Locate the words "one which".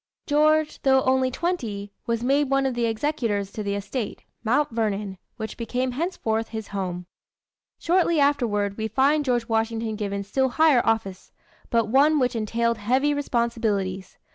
11.87-12.35